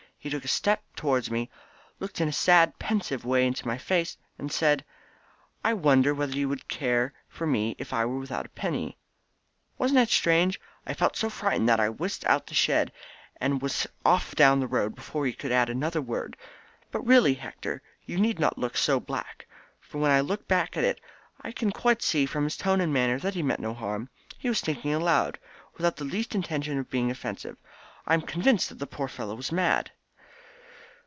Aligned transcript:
He 0.23 0.29
took 0.29 0.45
a 0.45 0.47
step 0.47 0.83
towards 0.95 1.31
me, 1.31 1.49
looked 1.99 2.21
in 2.21 2.27
a 2.27 2.31
sad 2.31 2.77
pensive 2.77 3.25
way 3.25 3.47
into 3.47 3.65
my 3.65 3.79
face, 3.79 4.17
and 4.37 4.51
said: 4.51 4.85
`I 5.65 5.75
wonder 5.75 6.13
whether 6.13 6.33
you 6.37 6.47
could 6.47 6.67
care 6.67 7.11
for 7.27 7.47
me 7.47 7.75
if 7.79 7.91
I 7.91 8.05
were 8.05 8.19
without 8.19 8.45
a 8.45 8.49
penny.' 8.49 8.99
Wasn't 9.79 9.99
it 9.99 10.09
strange? 10.11 10.61
I 10.85 10.91
was 10.99 11.09
so 11.17 11.31
frightened 11.31 11.67
that 11.69 11.79
I 11.79 11.89
whisked 11.89 12.23
out 12.25 12.41
of 12.41 12.45
the 12.49 12.53
shed, 12.53 12.91
and 13.37 13.63
was 13.63 13.87
off 14.05 14.35
down 14.35 14.59
the 14.59 14.67
road 14.67 14.93
before 14.93 15.25
he 15.25 15.33
could 15.33 15.51
add 15.51 15.71
another 15.71 16.03
word. 16.03 16.37
But 16.91 17.01
really, 17.01 17.33
Hector, 17.33 17.81
you 18.05 18.19
need 18.19 18.37
not 18.37 18.59
look 18.59 18.77
so 18.77 18.99
black, 18.99 19.47
for 19.79 19.97
when 19.97 20.11
I 20.11 20.21
look 20.21 20.47
back 20.47 20.77
at 20.77 20.83
it 20.83 21.01
I 21.41 21.51
can 21.51 21.71
quite 21.71 22.03
see 22.03 22.27
from 22.27 22.43
his 22.43 22.57
tone 22.57 22.79
and 22.79 22.93
manner 22.93 23.17
that 23.17 23.33
he 23.33 23.41
meant 23.41 23.59
no 23.59 23.73
harm. 23.73 24.07
He 24.37 24.49
was 24.49 24.61
thinking 24.61 24.93
aloud, 24.93 25.39
without 25.77 25.95
the 25.95 26.05
least 26.05 26.35
intention 26.35 26.77
of 26.77 26.91
being 26.91 27.09
offensive. 27.09 27.57
I 28.05 28.13
am 28.13 28.21
convinced 28.21 28.69
that 28.69 28.77
the 28.77 28.85
poor 28.85 29.07
fellow 29.07 29.33
was 29.33 29.51
mad." 29.51 29.89